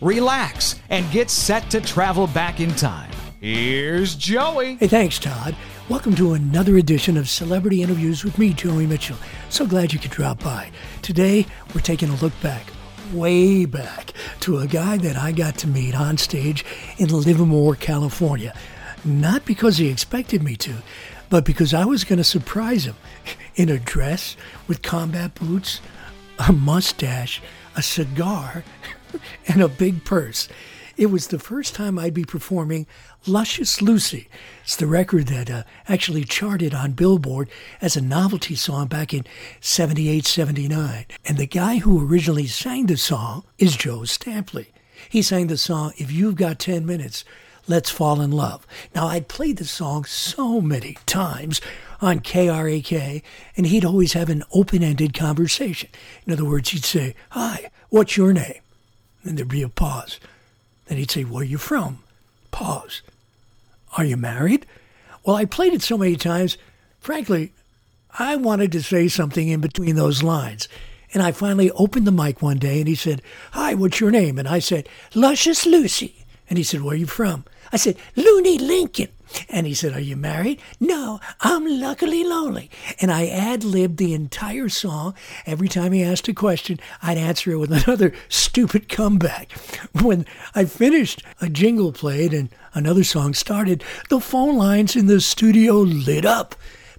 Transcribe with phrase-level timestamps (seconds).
[0.00, 3.10] relax, and get set to travel back in time.
[3.40, 4.76] Here's Joey.
[4.76, 5.56] Hey, thanks, Todd.
[5.88, 9.16] Welcome to another edition of Celebrity Interviews with me, Joey Mitchell.
[9.48, 10.70] So glad you could drop by.
[11.02, 12.66] Today, we're taking a look back,
[13.12, 16.64] way back, to a guy that I got to meet on stage
[16.98, 18.54] in Livermore, California.
[19.04, 20.74] Not because he expected me to,
[21.30, 22.96] but because I was going to surprise him
[23.54, 24.36] in a dress
[24.66, 25.80] with combat boots,
[26.38, 27.40] a mustache,
[27.76, 28.64] a cigar,
[29.46, 30.48] and a big purse.
[30.98, 32.88] It was the first time I'd be performing
[33.24, 34.28] Luscious Lucy.
[34.64, 37.48] It's the record that uh, actually charted on Billboard
[37.80, 39.24] as a novelty song back in
[39.60, 41.06] 78 79.
[41.24, 44.66] And the guy who originally sang the song is Joe Stampley.
[45.08, 47.24] He sang the song If You've Got 10 Minutes,
[47.68, 48.66] Let's Fall in Love.
[48.92, 51.60] Now, I'd played the song so many times
[52.00, 53.22] on KRAK,
[53.56, 55.90] and he'd always have an open ended conversation.
[56.26, 58.60] In other words, he'd say, Hi, what's your name?
[59.28, 60.18] And there'd be a pause.
[60.86, 61.98] Then he'd say, Where are you from?
[62.50, 63.02] Pause.
[63.98, 64.64] Are you married?
[65.22, 66.56] Well, I played it so many times,
[66.98, 67.52] frankly,
[68.18, 70.66] I wanted to say something in between those lines.
[71.12, 73.20] And I finally opened the mic one day and he said,
[73.52, 74.38] Hi, what's your name?
[74.38, 76.24] And I said, Luscious Lucy.
[76.48, 77.44] And he said, Where are you from?
[77.70, 79.08] I said, Looney Lincoln.
[79.48, 80.60] And he said, Are you married?
[80.80, 82.70] No, I'm luckily lonely.
[83.00, 85.14] And I ad libbed the entire song.
[85.46, 89.52] Every time he asked a question, I'd answer it with another stupid comeback.
[90.02, 93.84] When I finished, a jingle played and another song started.
[94.08, 96.54] The phone lines in the studio lit up.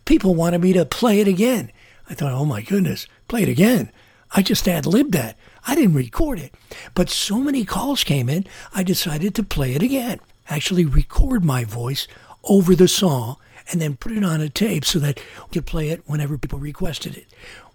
[0.06, 1.72] People wanted me to play it again.
[2.10, 3.92] I thought, Oh my goodness, play it again.
[4.32, 5.38] I just ad libbed that.
[5.66, 6.54] I didn't record it.
[6.94, 11.64] But so many calls came in, I decided to play it again actually record my
[11.64, 12.08] voice
[12.44, 13.38] over the song
[13.72, 16.60] and then put it on a tape so that we could play it whenever people
[16.60, 17.28] requested it.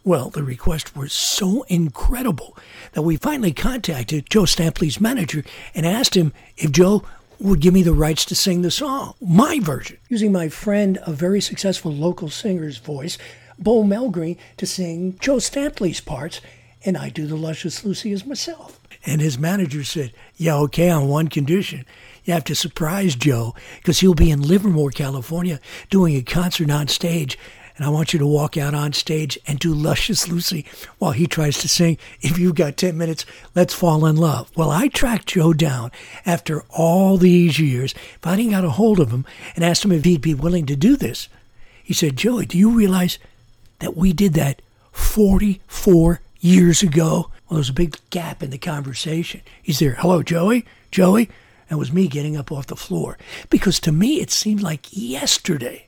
[0.02, 2.56] Well, the requests were so incredible
[2.92, 7.04] that we finally contacted Joe Stampley's manager and asked him if Joe
[7.40, 11.12] would give me the rights to sing the song, my version, using my friend, a
[11.12, 13.16] very successful local singer's voice,
[13.58, 16.40] Bo Melgreen, to sing Joe Stampley's parts,
[16.84, 18.78] and I do the Luscious Lucy as myself.
[19.06, 21.84] And his manager said, Yeah, okay, on one condition.
[22.24, 26.88] You have to surprise Joe because he'll be in Livermore, California, doing a concert on
[26.88, 27.38] stage.
[27.76, 30.64] And I want you to walk out on stage and do Luscious Lucy
[30.98, 34.50] while he tries to sing, If You've Got 10 Minutes, Let's Fall in Love.
[34.56, 35.90] Well, I tracked Joe down
[36.24, 37.92] after all these years,
[38.22, 39.26] finally got a hold of him
[39.56, 41.28] and asked him if he'd be willing to do this.
[41.82, 43.18] He said, Joey, do you realize
[43.80, 47.30] that we did that 44 years ago?
[47.48, 49.42] Well, there's a big gap in the conversation.
[49.60, 50.64] He's there, hello, Joey?
[50.92, 51.28] Joey?
[51.68, 53.18] And it was me getting up off the floor.
[53.50, 55.86] Because to me, it seemed like yesterday.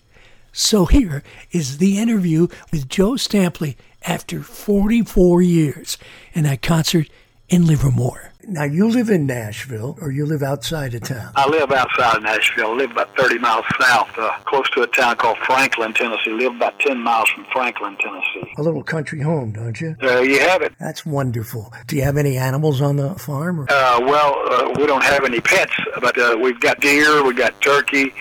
[0.52, 5.98] So here is the interview with Joe Stampley after 44 years
[6.32, 7.08] in that concert
[7.48, 8.32] in Livermore.
[8.48, 11.32] Now, you live in Nashville, or you live outside of town?
[11.34, 12.70] I live outside of Nashville.
[12.70, 16.30] I live about 30 miles south, uh, close to a town called Franklin, Tennessee.
[16.30, 18.52] live about 10 miles from Franklin, Tennessee.
[18.56, 19.96] A little country home, don't you?
[20.00, 20.74] There you have it.
[20.78, 21.72] That's wonderful.
[21.88, 23.58] Do you have any animals on the farm?
[23.58, 23.66] Or?
[23.68, 27.60] Uh, well, uh, we don't have any pets, but uh, we've got deer, we've got
[27.60, 28.14] turkey,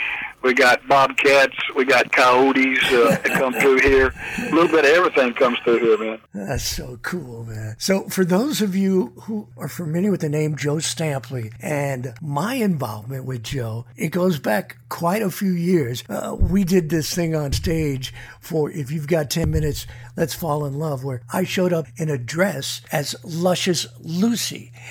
[0.45, 4.13] we got bobcats, we got coyotes uh, that come through here.
[4.37, 6.19] A little bit of everything comes through here, man.
[6.35, 7.75] That's so cool, man.
[7.79, 12.55] So, for those of you who are familiar with the name Joe Stampley and my
[12.55, 16.03] involvement with Joe, it goes back quite a few years.
[16.07, 20.65] Uh, we did this thing on stage for If You've Got 10 Minutes, Let's Fall
[20.65, 24.71] in Love, where I showed up in a dress as Luscious Lucy.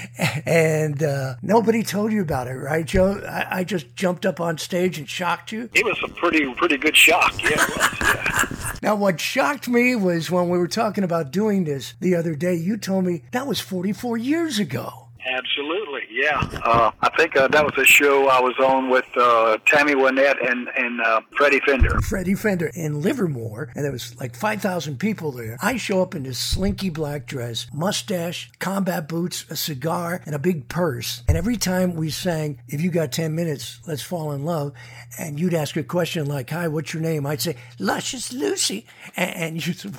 [0.46, 3.22] And uh, nobody told you about it, right, Joe?
[3.26, 5.68] I, I, just jumped up on stage and shocked you.
[5.74, 7.42] It was a pretty, pretty good shock.
[7.42, 8.00] Yeah, it was.
[8.00, 8.72] Yeah.
[8.82, 12.54] now, what shocked me was when we were talking about doing this the other day,
[12.54, 15.03] you told me that was 44 years ago.
[15.26, 16.38] Absolutely, yeah.
[16.64, 20.46] Uh, I think uh, that was a show I was on with uh, Tammy Wynette
[20.46, 21.98] and and uh, Freddie Fender.
[22.00, 25.56] Freddie Fender in Livermore, and there was like five thousand people there.
[25.62, 30.38] I show up in this slinky black dress, mustache, combat boots, a cigar, and a
[30.38, 31.22] big purse.
[31.26, 34.72] And every time we sang, "If you got ten minutes, let's fall in love,"
[35.18, 38.86] and you'd ask a question like, "Hi, what's your name?" I'd say, "Luscious Lucy,"
[39.16, 39.96] and, and you said,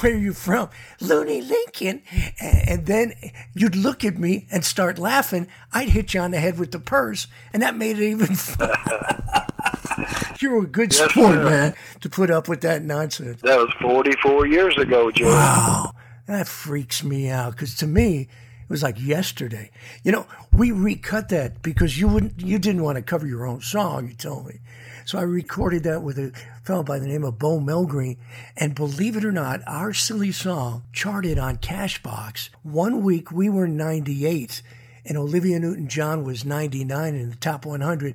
[0.00, 0.68] "Where are you from?"
[1.00, 2.02] Looney Lincoln,
[2.38, 3.14] and, and then
[3.54, 6.72] you'd look at at me and start laughing, I'd hit you on the head with
[6.72, 8.70] the purse, and that made it even fun.
[10.40, 11.44] you were a good Yes, sport, sir.
[11.44, 13.40] man, to put up with that nonsense.
[13.42, 15.26] That was 44 years ago, Joe.
[15.26, 15.92] Wow,
[16.26, 18.28] that freaks me out because to me
[18.70, 19.70] was like yesterday.
[20.04, 23.60] You know, we recut that because you wouldn't, you didn't want to cover your own
[23.60, 24.08] song.
[24.08, 24.60] You told me,
[25.04, 26.32] so I recorded that with a
[26.62, 28.16] fellow by the name of Bo Melgreen,
[28.56, 32.50] and believe it or not, our silly song charted on Cashbox.
[32.62, 34.62] One week we were 98,
[35.04, 38.14] and Olivia Newton-John was 99 in the top 100.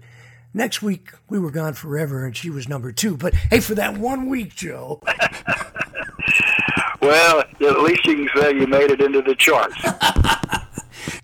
[0.54, 3.18] Next week we were gone forever, and she was number two.
[3.18, 5.02] But hey, for that one week, Joe.
[7.06, 9.76] Well, at least you can say you made it into the charts.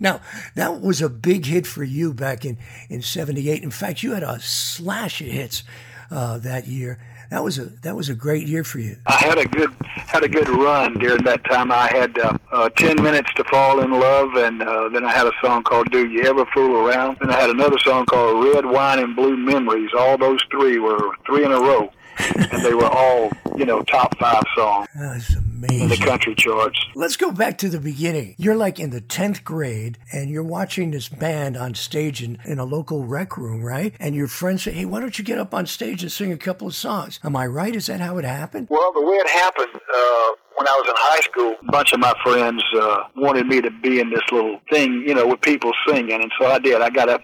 [0.02, 0.20] Now,
[0.56, 2.58] that was a big hit for you back in,
[2.90, 3.62] in 78.
[3.62, 5.64] In fact, you had a slash of hits
[6.10, 6.98] uh, that year.
[7.30, 8.98] That was a that was a great year for you.
[9.06, 11.72] I had a good had a good run during that time.
[11.72, 15.28] I had uh, uh, ten minutes to fall in love, and uh, then I had
[15.28, 18.66] a song called "Do You Ever Fool Around?" Then I had another song called "Red
[18.66, 21.90] Wine and Blue Memories." All those three were three in a row,
[22.36, 25.34] and they were all you know top five songs That's
[25.70, 26.80] in the country charts.
[26.96, 28.36] Let's go back to the beginning.
[28.38, 32.60] You're like in the 10th grade and you're watching this band on stage in, in
[32.60, 33.94] a local rec room, right?
[34.00, 36.38] And your friends say, hey, why don't you get up on stage and sing a
[36.38, 37.20] couple of songs?
[37.24, 37.76] Am I right?
[37.76, 38.68] Is that how it happened?
[38.70, 42.00] Well, the way it happened, uh, when I was in high school, a bunch of
[42.00, 45.72] my friends uh, wanted me to be in this little thing, you know, with people
[45.88, 46.82] singing, and so I did.
[46.82, 47.22] I got up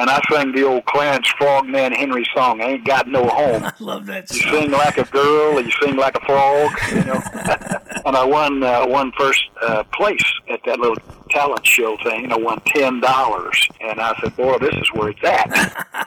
[0.00, 3.64] and I sang the old Clarence Frogman Henry song, I Ain't Got No Home.
[3.66, 4.38] I love that Song.
[4.38, 7.22] You sing like a girl, you sing like a frog, you know.
[8.06, 10.96] and I won uh, won first uh, place at that little
[11.28, 12.32] talent show thing.
[12.32, 16.06] I won ten dollars, and I said, "Boy, this is where it's at."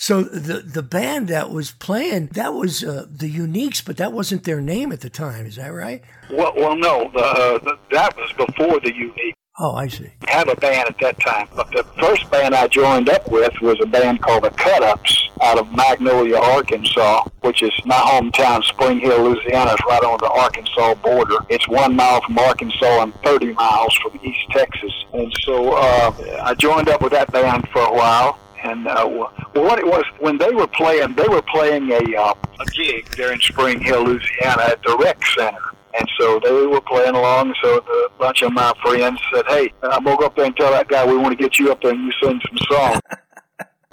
[0.00, 4.44] So the the band that was playing, that was uh, the Uniques, but that wasn't
[4.44, 5.44] their name at the time.
[5.44, 6.02] Is that right?
[6.30, 9.34] well, well, no, the, uh, the, that was before the unique.
[9.60, 10.08] Oh, I see.
[10.28, 11.48] I had a band at that time.
[11.56, 15.30] But the first band I joined up with was a band called the Cut Ups
[15.42, 19.72] out of Magnolia, Arkansas, which is my hometown, Spring Hill, Louisiana.
[19.72, 21.38] It's right on the Arkansas border.
[21.48, 24.92] It's one mile from Arkansas and 30 miles from East Texas.
[25.12, 26.12] And so uh,
[26.42, 28.38] I joined up with that band for a while.
[28.62, 32.64] And uh, what it was when they were playing, they were playing a uh, a
[32.66, 35.58] gig there in Spring Hill, Louisiana, at the rec center.
[35.98, 37.54] And so they were playing along.
[37.62, 40.70] So the bunch of my friends said, "Hey, I'm gonna go up there and tell
[40.70, 43.00] that guy we want to get you up there and you sing some songs."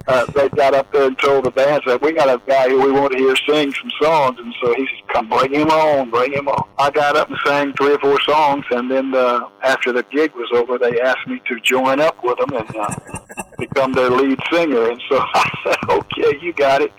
[0.08, 2.80] uh, they got up there and told the band that we got a guy who
[2.80, 6.10] we want to hear sing some songs, and so he said, "Come, bring him on,
[6.10, 9.48] bring him on." I got up and sang three or four songs, and then uh,
[9.62, 12.94] after the gig was over, they asked me to join up with them and uh,
[13.58, 16.92] become their lead singer, and so I said, "Okay, you got it."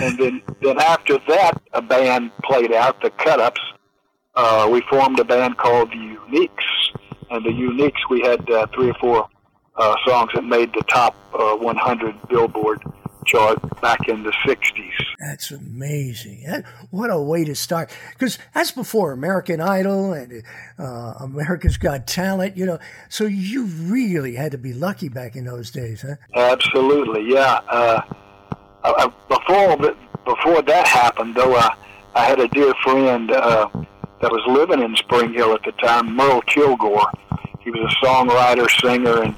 [0.00, 3.60] And then, then after that, a band played out the Cut Ups.
[4.38, 6.94] Uh, we formed a band called the Uniques,
[7.28, 9.28] and the Uniques we had uh, three or four
[9.74, 12.80] uh, songs that made the top uh, 100 Billboard
[13.26, 14.92] chart back in the 60s.
[15.18, 16.44] That's amazing.
[16.46, 17.90] That, what a way to start.
[18.12, 20.44] Because that's before American Idol and
[20.78, 22.78] uh, America's Got Talent, you know.
[23.08, 26.14] So you really had to be lucky back in those days, huh?
[26.36, 27.58] Absolutely, yeah.
[27.68, 28.02] Uh,
[28.84, 31.74] uh, before before that happened, though, I,
[32.14, 33.68] I had a dear friend uh,
[34.20, 37.10] that was living in Spring Hill at the time, Merle Kilgore.
[37.60, 39.34] He was a songwriter, singer, and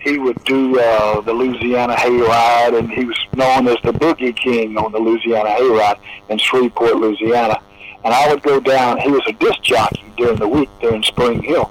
[0.00, 4.76] he would do uh, the Louisiana Hayride, and he was known as the Boogie King
[4.76, 5.98] on the Louisiana Hayride
[6.28, 7.60] in Shreveport, Louisiana.
[8.04, 8.98] And I would go down.
[8.98, 11.70] He was a disc jockey during the week there in Spring Hill,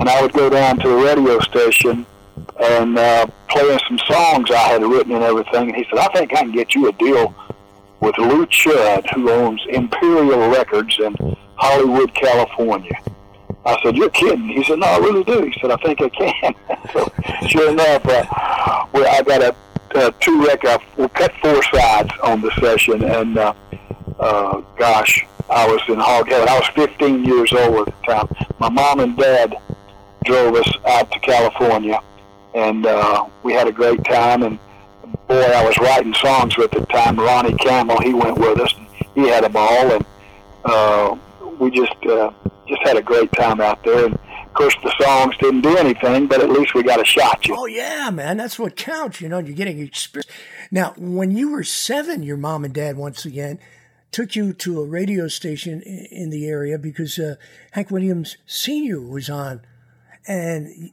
[0.00, 2.06] and I would go down to the radio station
[2.60, 5.68] and uh, playing some songs I had written and everything.
[5.68, 7.34] And he said, "I think I can get you a deal
[8.00, 11.14] with Lew Chudd, who owns Imperial Records in
[11.60, 12.98] Hollywood, California."
[13.64, 16.08] I said, "You're kidding?" He said, "No, I really do." He said, "I think I
[16.08, 16.54] can."
[16.92, 17.12] so,
[17.48, 19.54] sure enough, uh, well, I got a,
[19.98, 20.80] uh two record.
[20.96, 23.52] We cut four sides on the session, and uh,
[24.18, 26.48] uh, gosh, I was in hog heaven.
[26.48, 28.28] I was 15 years old at the time.
[28.58, 29.56] My mom and dad
[30.24, 32.00] drove us out to California,
[32.54, 34.42] and uh, we had a great time.
[34.42, 34.58] And
[35.26, 37.18] boy, I was writing songs at the time.
[37.18, 38.72] Ronnie Campbell, he went with us.
[38.74, 40.06] And he had a ball, and
[40.64, 41.16] uh,
[41.60, 42.32] we just uh,
[42.66, 44.06] just had a great time out there.
[44.06, 47.46] And of course, the songs didn't do anything, but at least we got a shot.
[47.46, 47.54] You?
[47.56, 48.36] Oh, yeah, man.
[48.36, 49.20] That's what counts.
[49.20, 50.30] You know, you're getting experience.
[50.70, 53.60] Now, when you were seven, your mom and dad, once again,
[54.10, 57.36] took you to a radio station in the area because uh,
[57.72, 59.00] Hank Williams Sr.
[59.00, 59.60] was on.
[60.26, 60.90] And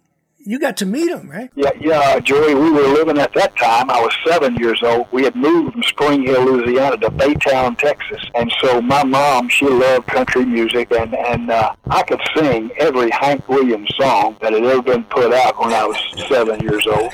[0.48, 1.51] you got to meet him, right?
[1.56, 2.56] Yeah, yeah, Joey.
[2.56, 3.89] We were living at that time.
[3.89, 5.08] I was seven years old.
[5.12, 9.66] We had moved from Spring Hill, Louisiana, to Baytown, Texas, and so my mom, she
[9.66, 14.63] loved country music, and and uh, I could sing every Hank Williams song that had
[14.63, 15.98] ever been put out when I was
[16.30, 17.12] seven years old.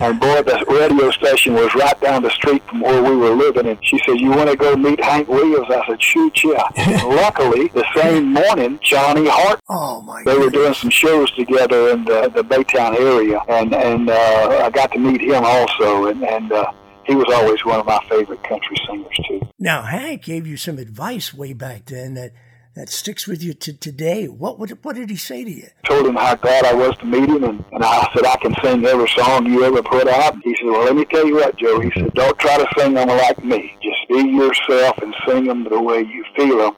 [0.00, 3.66] And boy, the radio station was right down the street from where we were living.
[3.66, 7.16] And she said, "You want to go meet Hank Williams?" I said, "Shoot, yeah." And
[7.16, 9.60] luckily, the same morning, Johnny Horton.
[9.68, 10.22] Oh my!
[10.24, 14.70] They were doing some shows together in the the Baytown area, and and uh, I
[14.70, 16.52] got to meet him also, and and.
[16.52, 16.70] Uh,
[17.04, 19.40] he was always one of my favorite country singers too.
[19.58, 22.32] Now Hank gave you some advice way back then that
[22.78, 24.26] that sticks with you to today.
[24.28, 25.66] What what, what did he say to you?
[25.84, 28.54] Told him how glad I was to meet him, and, and I said I can
[28.62, 30.36] sing every song you ever put out.
[30.44, 32.94] He said, "Well, let me tell you what, Joe." He said, "Don't try to sing
[32.94, 33.74] them like me.
[33.82, 36.76] Just be yourself and sing them the way you feel them,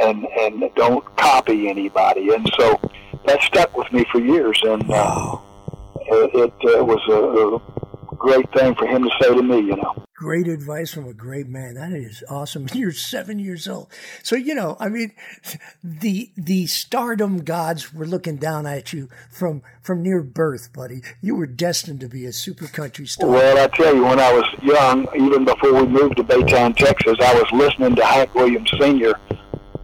[0.00, 2.80] and and don't copy anybody." And so
[3.26, 5.38] that stuck with me for years, and uh,
[6.02, 9.56] it, it uh, was a, a great thing for him to say to me.
[9.56, 11.74] You know great advice from a great man.
[11.74, 12.68] That is awesome.
[12.72, 13.88] You're seven years old.
[14.22, 15.12] So, you know, I mean,
[15.82, 21.02] the, the stardom gods were looking down at you from, from near birth, buddy.
[21.20, 23.28] You were destined to be a super country star.
[23.28, 27.16] Well, I tell you, when I was young, even before we moved to Baytown, Texas,
[27.20, 29.14] I was listening to Hank Williams Sr.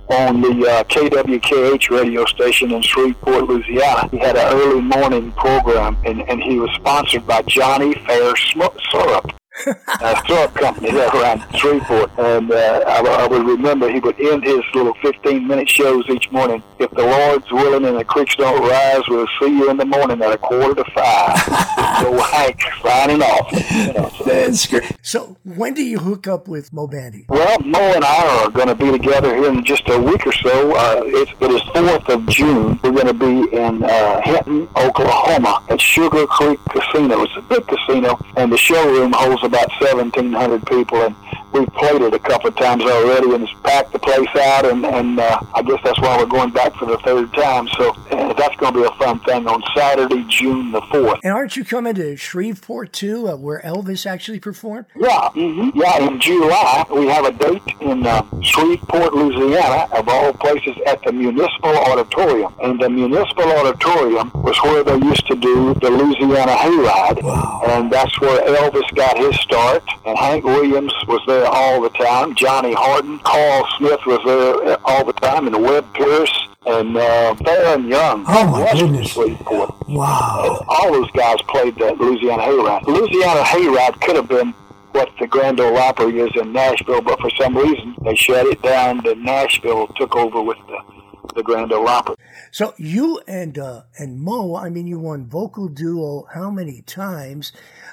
[0.08, 4.08] on the uh, KWKH radio station in Shreveport, Louisiana.
[4.12, 9.37] He had an early morning program, and, and he was sponsored by Johnnie Fair Syrup
[9.66, 12.10] a syrup company there around Shreveport.
[12.18, 16.30] And uh, I, I would remember he would end his little 15 minute shows each
[16.30, 16.62] morning.
[16.78, 20.22] If the Lord's willing and the creeks don't rise, we'll see you in the morning
[20.22, 21.38] at a quarter to five.
[22.00, 23.52] so Hank signing off.
[23.52, 24.24] You know, so.
[24.24, 24.92] That's great.
[25.02, 27.26] So when do you hook up with Moe Bandy?
[27.28, 30.32] Well, Moe and I are going to be together here in just a week or
[30.32, 30.76] so.
[30.76, 32.78] Uh, it's, it is 4th of June.
[32.82, 37.22] We're going to be in uh, Hinton, Oklahoma at Sugar Creek Casino.
[37.22, 41.14] It's a big casino, and the showroom holds about 1,700 people, and
[41.52, 44.84] we've played it a couple of times already, and it's packed the place out, and,
[44.84, 47.68] and uh, I guess that's why we're going back for the third time.
[47.76, 51.20] So uh, that's going to be a fun thing on Saturday, June the 4th.
[51.22, 54.86] And aren't you coming to Shreveport, too, uh, where Elvis actually performed?
[54.96, 55.78] Yeah, mm-hmm.
[55.78, 56.06] yeah.
[56.06, 61.12] In July, we have a date in uh, Shreveport, Louisiana, of all places, at the
[61.12, 62.54] Municipal Auditorium.
[62.62, 67.62] And the Municipal Auditorium was where they used to do the Louisiana Hayride, wow.
[67.66, 69.82] and that's where Elvis got his start.
[70.06, 72.34] And Hank Williams was there all the time.
[72.34, 76.32] Johnny Horton, Carl Smith was there all the time, and Webb Pierce
[76.66, 78.24] and uh, Faron Young.
[78.26, 79.16] Oh my goodness!
[79.16, 80.64] Wow!
[80.68, 82.86] All those guys played that Louisiana Hayride.
[82.86, 84.52] Louisiana Hayride could have been
[84.92, 88.60] what the Grand Ole Opry is in Nashville, but for some reason they shut it
[88.62, 89.00] down.
[89.04, 90.97] The Nashville took over with the
[91.34, 92.16] the Grand Ole Opry.
[92.50, 97.52] So you and uh, and Moe, I mean, you won vocal duo how many times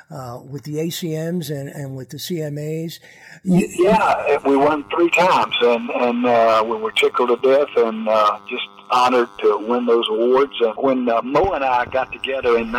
[0.09, 2.99] uh, with the ACMs and, and with the CMAs?
[3.43, 8.39] Yeah, we won three times, and and uh, we were tickled to death, and uh,
[8.49, 10.53] just honored to win those awards.
[10.61, 12.71] And when uh, Moe and I got together in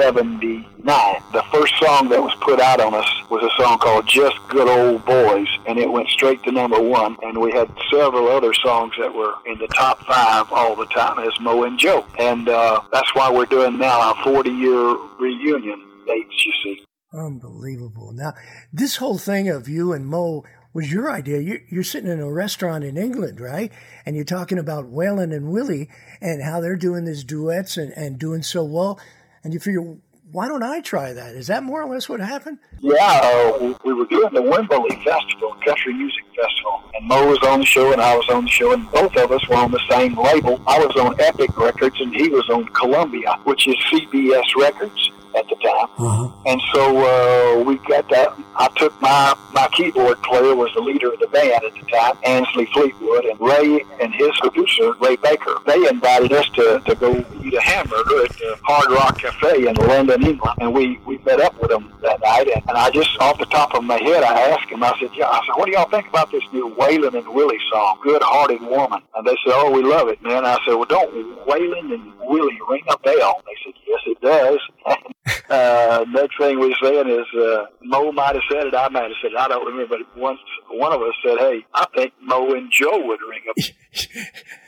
[0.00, 4.36] 1979, the first song that was put out on us was a song called Just
[4.48, 7.18] Good Old Boys, and it went straight to number one.
[7.22, 11.18] And we had several other songs that were in the top five all the time
[11.18, 12.06] as Moe and Joe.
[12.18, 16.84] And uh, that's why we're doing now a 40 year reunion dates, you see.
[17.12, 18.12] Unbelievable.
[18.14, 18.32] Now,
[18.72, 21.40] this whole thing of you and Moe was your idea.
[21.40, 23.72] You're, you're, sitting in a restaurant in England, right?
[24.06, 25.90] And you're talking about Waylon and Willie
[26.20, 28.98] and how they're doing these duets and, and doing so well.
[29.42, 29.96] And you figure,
[30.32, 31.34] why don't I try that?
[31.34, 32.58] Is that more or less what happened?
[32.80, 37.60] Yeah, uh, we were doing the Wembley Festival, Country Music Festival, and Moe was on
[37.60, 39.80] the show and I was on the show, and both of us were on the
[39.90, 40.62] same label.
[40.66, 45.48] I was on Epic Records and he was on Columbia, which is CBS Records at
[45.48, 45.88] the time.
[45.98, 46.28] Uh-huh.
[46.46, 48.36] And so uh, we got that.
[48.56, 52.16] I took my, my keyboard player was the leader of the band at the time,
[52.24, 55.56] Ansley Fleetwood, and Ray and his producer, Ray Baker.
[55.66, 59.74] They invited us to, to go eat a hamburger at the Hard Rock Cafe in
[59.74, 60.58] London, England.
[60.60, 62.48] And we, we met up with them that night.
[62.54, 65.10] And, and I just, off the top of my head, I asked him, I said,
[65.14, 68.22] yeah, I said, what do y'all think about this new Waylon and Willie song, Good
[68.22, 69.02] Hearted Woman?
[69.14, 70.44] And they said, oh, we love it, man.
[70.44, 71.12] I said, well, don't
[71.46, 73.42] Waylon and Willie ring a bell?
[73.46, 74.60] They said, yes, it does.
[75.50, 79.12] uh, next thing we saying is uh, Moe might have said it, I might have
[79.20, 79.36] said it.
[79.36, 80.38] I don't remember, but once
[80.70, 83.56] one of us said, "Hey, I think Moe and Joe would ring up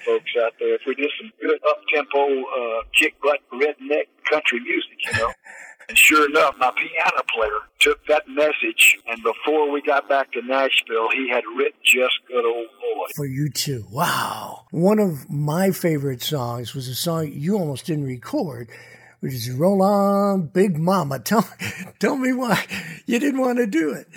[0.06, 4.61] folks out there if we did some good up tempo, uh, kick butt redneck country
[4.61, 5.32] music, you know."
[5.88, 10.42] And sure enough, my piano player took that message, and before we got back to
[10.42, 13.87] Nashville, he had written "Just Good Old Boy" for you too.
[13.90, 14.66] Wow!
[14.71, 18.68] One of my favorite songs was a song you almost didn't record
[19.22, 21.18] which is Roll On Big Mama.
[21.24, 21.48] Tell,
[22.00, 22.64] tell me why
[23.06, 24.08] you didn't want to do it.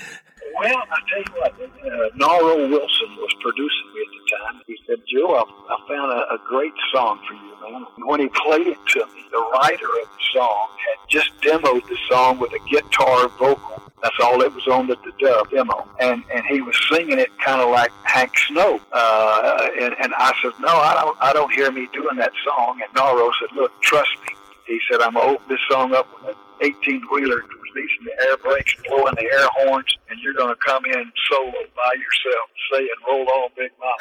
[0.60, 4.62] Well, I tell you what, uh, Norro Wilson was producing me at the time.
[4.66, 7.86] He said, Joe, I, I found a, a great song for you, man.
[8.08, 11.98] When he played it to me, the writer of the song had just demoed the
[12.10, 13.84] song with a guitar vocal.
[14.02, 15.88] That's all it was on the, the demo.
[16.00, 18.80] And and he was singing it kind of like Hank Snow.
[18.92, 22.80] Uh, and, and I said, no, I don't, I don't hear me doing that song.
[22.82, 24.36] And Norro said, look, trust me.
[24.68, 27.44] He said, I'm going to open this song up with an 18 wheeler
[27.76, 31.52] releasing the air brakes, blowing the air horns, and you're going to come in solo
[31.76, 33.96] by yourself, saying, roll on, Big Mama.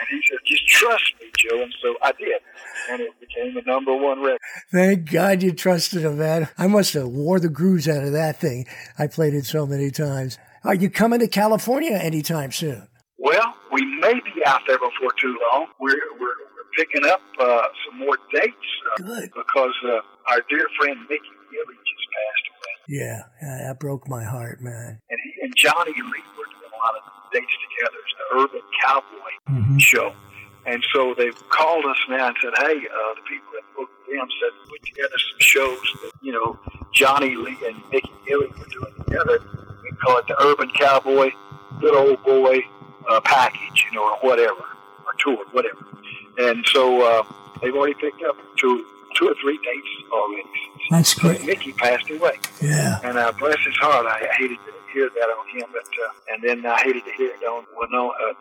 [0.00, 1.62] And he said, just trust me, Joe.
[1.62, 2.40] And so I did.
[2.90, 4.38] And it became the number one record.
[4.72, 6.48] Thank God you trusted him, man.
[6.58, 8.66] I must have wore the grooves out of that thing.
[8.98, 10.38] I played it so many times.
[10.64, 12.88] Are you coming to California anytime soon?
[13.18, 15.66] Well, we may be out there before too long.
[15.78, 19.30] We're, we're, we're picking up uh, some more dates uh, Good.
[19.34, 20.00] because uh,
[20.30, 22.74] our dear friend Mickey Gilley just passed away.
[22.88, 25.00] Yeah, yeah, that broke my heart, man.
[25.10, 27.02] And he and Johnny Lee were doing a lot of
[27.32, 27.98] dates together.
[28.02, 29.80] It's the Urban Cowboy Mhm.
[29.80, 30.12] show.
[30.64, 34.28] And so they've called us now and said, hey, uh, the people that booked them
[34.40, 36.58] said put together some shows that, you know,
[36.94, 39.40] Johnny Lee and Mickey Gilley were doing together.
[39.82, 41.30] We call it the Urban Cowboy,
[41.80, 42.60] Good Old Boy
[43.10, 44.54] uh, Package, you know, or whatever,
[45.04, 45.78] or tour, whatever.
[46.38, 47.22] And so uh,
[47.60, 48.84] they've already picked up two,
[49.16, 50.42] two or three dates already.
[50.90, 51.46] That's But great.
[51.46, 52.38] Mickey passed away.
[52.60, 52.98] Yeah.
[53.04, 56.42] And uh, bless his heart, I hated to hear that on him, but uh, and
[56.42, 58.34] then I hated to hear it on well, no, uh,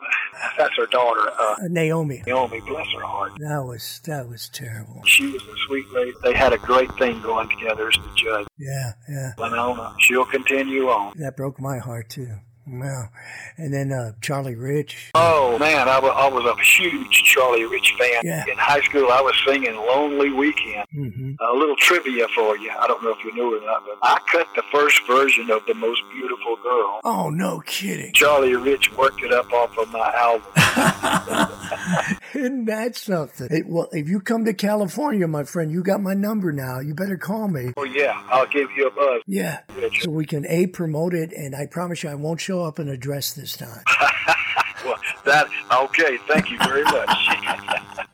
[0.57, 2.21] that's her daughter, uh, Uh, Naomi.
[2.27, 2.59] Naomi.
[2.67, 3.31] Bless her heart.
[3.39, 5.01] That was that was terrible.
[5.05, 6.11] She was a sweet lady.
[6.23, 8.49] They had a great thing going together as the Judds.
[8.57, 9.31] Yeah, yeah.
[9.37, 11.13] Wynonna, she'll continue on.
[11.15, 12.27] That broke my heart too.
[12.67, 13.09] Wow.
[13.57, 15.11] And then uh, Charlie Rich.
[15.15, 18.21] Oh man, I wa- I was a huge Charlie Rich fan.
[18.23, 18.43] Yeah.
[18.49, 21.55] In high school, I was singing "Lonely Weekend." hmm Mm-hmm.
[21.55, 22.71] A little trivia for you.
[22.71, 25.49] I don't know if you knew it or not, but I cut the first version
[25.51, 28.13] of "The Most Beautiful Girl." Oh, no kidding.
[28.13, 30.47] Charlie Rich worked it up off of my album.
[32.33, 33.47] Isn't that something?
[33.49, 36.79] Hey, well, if you come to California, my friend, you got my number now.
[36.79, 37.73] You better call me.
[37.77, 39.21] Oh yeah, I'll give you a buzz.
[39.27, 39.59] Yeah.
[39.75, 40.03] Rich.
[40.03, 42.87] So we can A, promote it, and I promise you I won't show up in
[42.87, 43.83] a dress this time.
[45.25, 46.17] That okay.
[46.27, 47.09] Thank you very much.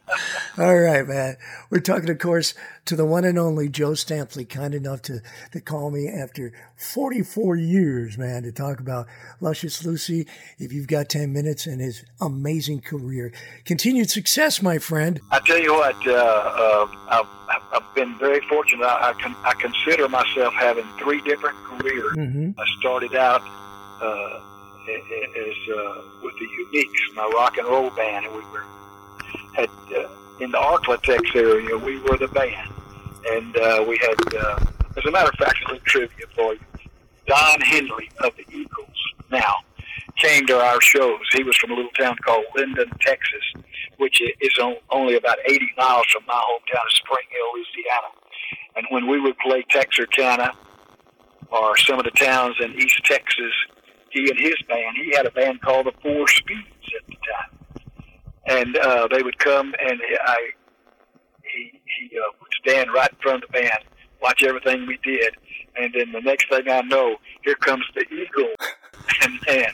[0.57, 1.37] All right, man.
[1.69, 2.53] We're talking, of course,
[2.85, 7.55] to the one and only Joe Stampley, kind enough to, to call me after 44
[7.57, 9.05] years, man, to talk about
[9.39, 10.25] Luscious Lucy,
[10.57, 13.31] if you've got 10 minutes, and his amazing career.
[13.65, 15.19] Continued success, my friend.
[15.29, 18.85] I tell you what, uh, uh, I've, I've been very fortunate.
[18.85, 22.13] I, I, con- I consider myself having three different careers.
[22.15, 23.41] hmm I started out
[24.01, 24.39] uh,
[24.89, 28.63] as uh, with the Uniques, my rock and roll band, and we were
[29.53, 30.07] had uh,
[30.39, 31.77] in the Arklatex area.
[31.77, 32.71] We were the band,
[33.29, 36.59] and uh, we had, uh, as a matter of fact, a little trivia for you.
[37.25, 38.97] Don Henley of the Eagles
[39.31, 39.55] now
[40.17, 41.19] came to our shows.
[41.33, 43.43] He was from a little town called Linden, Texas,
[43.97, 48.07] which is on, only about 80 miles from my hometown of Spring Hill, Louisiana.
[48.75, 50.53] And when we would play Texarkana
[51.49, 53.53] or some of the towns in East Texas,
[54.11, 57.83] he and his band, he had a band called the Four Speeds at the time.
[58.45, 60.37] And uh, they would come and I,
[61.53, 63.83] he, he uh, would stand right in front of the band,
[64.21, 65.35] watch everything we did.
[65.75, 68.53] And then the next thing I know, here comes the Eagle.
[69.21, 69.71] and man,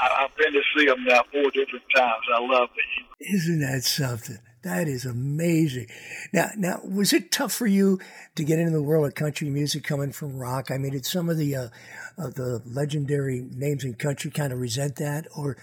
[0.00, 2.24] I, I've been to see them now four different times.
[2.34, 3.36] I love the Eagle.
[3.36, 4.38] Isn't that something?
[4.62, 5.88] That is amazing.
[6.32, 7.98] Now, now, was it tough for you
[8.36, 10.70] to get into the world of country music coming from rock?
[10.70, 11.68] I mean, did some of the uh,
[12.16, 15.56] of the legendary names in country kind of resent that, or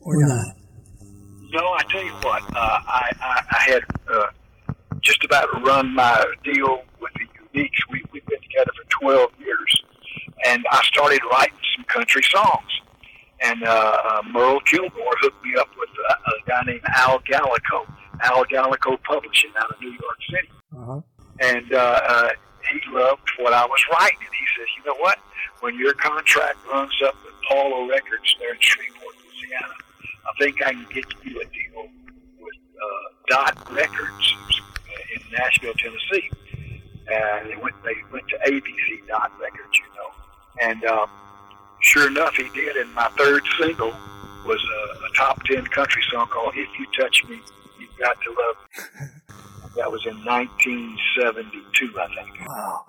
[0.00, 0.56] or, not?
[1.52, 4.26] No, I tell you what, uh, I, I, I had uh,
[5.02, 7.68] just about run my deal with the Uniques.
[7.90, 9.82] We, we've been together for 12 years.
[10.46, 12.70] And I started writing some country songs.
[13.42, 17.86] And uh, uh, Merle Kilgore hooked me up with a, a guy named Al Gallico,
[18.20, 20.48] Al Gallico Publishing out of New York City.
[20.76, 21.00] Uh-huh.
[21.40, 22.28] And uh, uh,
[22.70, 24.18] he loved what I was writing.
[24.20, 25.18] And he says, you know what?
[25.60, 29.74] When your contract runs up with Paula Records there in Shreveport, Louisiana,
[30.26, 31.88] I think I can get you a deal
[32.40, 36.30] with uh, Dot Records uh, in Nashville, Tennessee.
[37.10, 40.68] And they went, they went to ABC Dot Records, you know.
[40.68, 41.10] And um,
[41.80, 42.76] sure enough, he did.
[42.76, 43.92] And my third single
[44.46, 47.40] was a, a top 10 country song called If You Touch Me,
[48.02, 48.56] Got to Love
[49.76, 52.48] That was in 1972, I think.
[52.48, 52.84] Wow.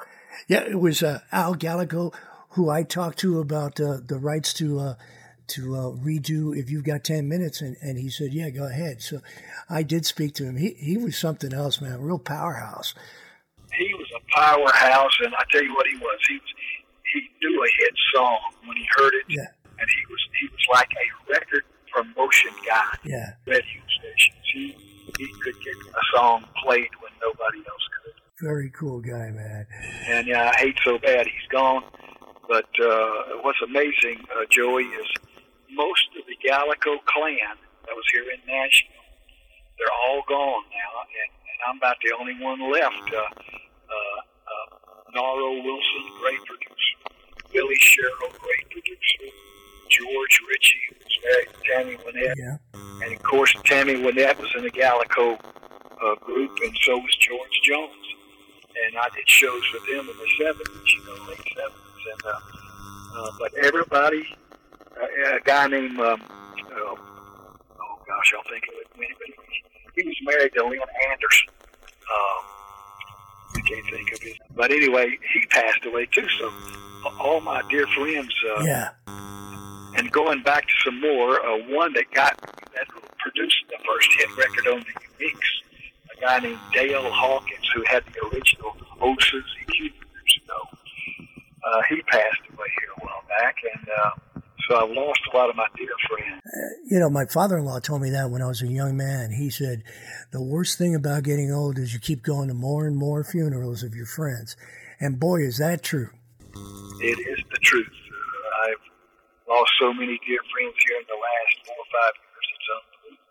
[0.47, 2.13] Yeah, it was uh, Al Gallico
[2.49, 4.95] who I talked to about uh, the rights to uh,
[5.47, 9.01] to uh, redo if you've got ten minutes, and, and he said, "Yeah, go ahead."
[9.01, 9.21] So
[9.69, 10.57] I did speak to him.
[10.57, 12.93] He he was something else, man, real powerhouse.
[13.73, 16.19] He was a powerhouse, and I tell you what he was.
[16.27, 16.53] He was
[17.11, 19.47] he knew a hit song when he heard it, Yeah.
[19.79, 22.97] and he was he was like a record promotion guy.
[23.03, 23.33] Yeah.
[23.47, 24.37] Radio stations.
[24.53, 24.77] He
[25.17, 28.13] he could get a song played when nobody else could.
[28.41, 29.65] Very cool guy, man.
[30.07, 31.83] And yeah, I hate so bad he's gone.
[32.47, 35.07] But uh, what's amazing, uh, Joey, is
[35.71, 37.55] most of the Gallico clan
[37.87, 39.03] that was here in Nashville,
[39.77, 43.09] they're all gone now, and, and I'm about the only one left.
[43.09, 46.97] Uh, uh, uh, Norro Wilson, great producer.
[47.51, 49.33] Billy Sherrill, great producer.
[49.97, 52.35] George Richey, was married to Tammy Wynette.
[52.37, 52.57] Yeah.
[53.03, 57.59] And of course, Tammy Wynette was in the Gallico uh, group, and so was George
[57.63, 57.91] Jones.
[58.85, 62.11] And I did shows with him in the 70s, you know, late 70s.
[62.11, 64.35] And, uh, uh, but everybody,
[64.99, 66.97] uh, a guy named, um, uh, oh
[68.07, 69.27] gosh, I'll think of it in a minute, but
[69.95, 70.79] he was, married to Lynn
[71.11, 71.49] Anderson.
[72.03, 72.43] Um,
[73.55, 74.33] I can't think of his.
[74.55, 76.27] But anyway, he passed away too.
[76.39, 76.51] So
[77.19, 78.89] all my dear friends, uh, Yeah.
[80.13, 84.67] Going back to some more, uh, one that got that produced the first hit record
[84.67, 85.51] on the Uniques,
[86.15, 89.43] a guy named Dale Hawkins, who had the original Oh Susie
[89.75, 90.77] Q years ago.
[91.65, 95.49] Uh, he passed away here a while back, and uh, so I've lost a lot
[95.49, 96.41] of my dear friends.
[96.89, 99.31] You know, my father in law told me that when I was a young man.
[99.31, 99.83] He said,
[100.31, 103.83] the worst thing about getting old is you keep going to more and more funerals
[103.83, 104.55] of your friends.
[104.99, 106.09] And boy, is that true.
[107.01, 107.87] It is the truth.
[109.53, 112.45] Lost so many dear friends here in the last four or five years.
[112.55, 113.23] It's unbelievable.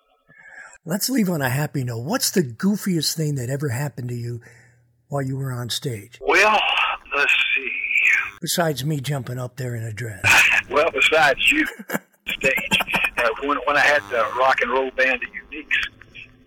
[0.84, 2.04] Let's leave on a happy note.
[2.04, 4.40] What's the goofiest thing that ever happened to you
[5.08, 6.18] while you were on stage?
[6.20, 6.60] Well,
[7.16, 7.72] let's see.
[8.40, 10.22] Besides me jumping up there in a dress.
[10.70, 11.66] Well, besides you,
[12.26, 12.78] stage.
[13.18, 15.88] Uh, when, when I had the rock and roll band at Uniques,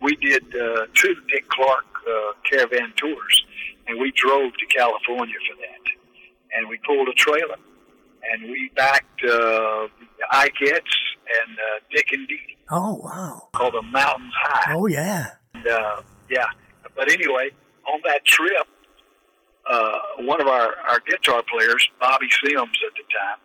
[0.02, 3.46] we did uh, two Dick Clark uh, caravan tours,
[3.88, 6.58] and we drove to California for that.
[6.58, 7.58] And we pulled a trailer,
[8.32, 9.88] and we backed uh,
[10.20, 13.50] the Ikettes and uh, Dick and Dee Oh, wow.
[13.54, 14.74] called the Mountains High.
[14.74, 15.28] Oh, yeah.
[15.54, 16.46] And, uh, yeah.
[16.96, 17.50] But anyway,
[17.88, 18.68] on that trip,
[19.70, 23.40] uh, one of our, our guitar players, Bobby Sims at the time,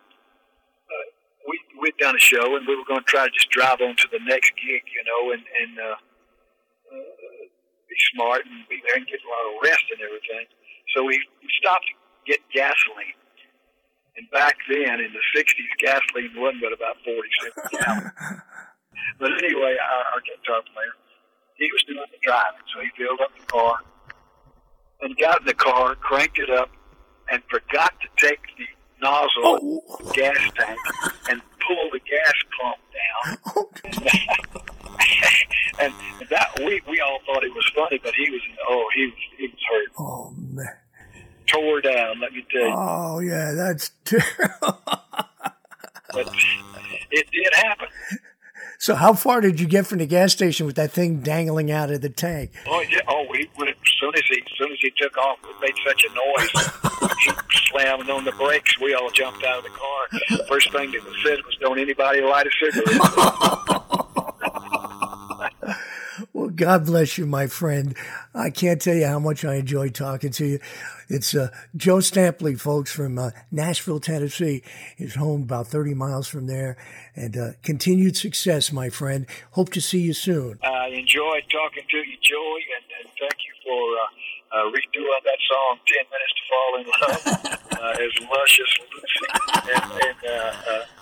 [0.88, 1.06] uh,
[1.48, 3.96] we, we'd done a show and we were going to try to just drive on
[3.96, 5.96] to the next gig, you know, and, and uh,
[6.92, 7.44] uh,
[7.88, 10.46] be smart and be there and get a lot of rest and everything.
[10.96, 11.94] So we, we stopped to
[12.32, 13.19] get gasoline.
[14.20, 18.12] And back then, in the 60s, gasoline wasn't but about 40 cents a gallon.
[19.18, 20.92] But anyway, our, our guitar player,
[21.56, 23.76] he was doing the driving, so he filled up the car
[25.00, 26.70] and got in the car, cranked it up,
[27.30, 28.66] and forgot to take the
[29.02, 29.59] nozzle
[29.90, 30.11] Oh.
[30.12, 30.78] gas tank
[31.30, 33.38] and pull the gas pump down.
[35.80, 35.92] and
[36.30, 39.46] that we we all thought it was funny, but he was oh he was he
[39.48, 40.66] was hurt, Oh, man.
[41.52, 42.20] Tore down.
[42.20, 44.78] Let me tell you, Oh, yeah, that's terrible.
[46.12, 46.28] but
[47.10, 47.88] it did happen.
[48.78, 51.90] So, how far did you get from the gas station with that thing dangling out
[51.90, 52.52] of the tank?
[52.66, 53.00] Oh, yeah.
[53.08, 53.68] Oh, he would.
[53.68, 56.50] As soon as he, as soon as he took off, it made such a noise.
[57.20, 57.30] he
[57.68, 58.78] slammed on the brakes.
[58.80, 60.46] We all jumped out of the car.
[60.48, 63.76] First thing that was said was, "Don't anybody light a cigarette."
[66.60, 67.96] God bless you, my friend.
[68.34, 70.58] I can't tell you how much I enjoy talking to you.
[71.08, 74.62] It's uh, Joe Stampley, folks, from uh, Nashville, Tennessee.
[74.94, 76.76] His home about 30 miles from there.
[77.16, 79.24] And uh, continued success, my friend.
[79.52, 80.58] Hope to see you soon.
[80.62, 85.38] I enjoyed talking to you, Joey, and, and thank you for uh, uh, redoing that
[85.48, 87.24] song, 10 Minutes to Fall in Love,
[87.80, 89.24] uh, as luscious Lucy.
[89.74, 90.99] And, and uh, uh,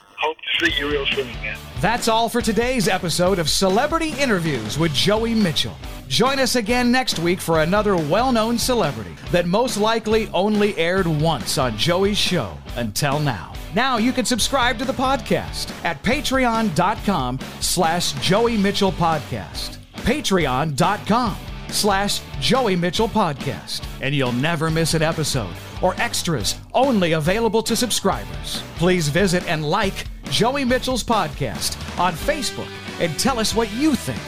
[0.66, 1.56] you real again.
[1.80, 5.76] That's all for today's episode of Celebrity Interviews with Joey Mitchell.
[6.08, 11.06] Join us again next week for another well known celebrity that most likely only aired
[11.06, 13.52] once on Joey's show until now.
[13.74, 19.78] Now you can subscribe to the podcast at patreon.com slash Joey Mitchell Podcast.
[19.98, 21.36] Patreon.com
[21.68, 23.84] slash Joey Mitchell Podcast.
[24.00, 28.62] And you'll never miss an episode or extras only available to subscribers.
[28.76, 34.20] Please visit and like Joey Mitchell's podcast on Facebook and tell us what you think.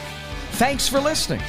[0.53, 1.41] Thanks for listening.